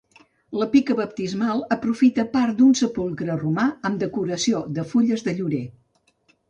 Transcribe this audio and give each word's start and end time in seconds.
La 0.61 0.67
pica 0.75 0.95
baptismal 0.99 1.61
aprofita 1.75 2.25
part 2.33 2.57
d'un 2.63 2.73
sepulcre 2.81 3.39
romà, 3.45 3.69
amb 3.91 4.05
decoració 4.07 4.67
de 4.79 4.91
fulles 4.95 5.29
de 5.31 5.41
llorer. 5.43 5.67